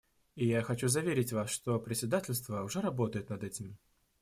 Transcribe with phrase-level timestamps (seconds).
[0.33, 3.77] И я хочу заверить вас, что председательство уже работает над этим.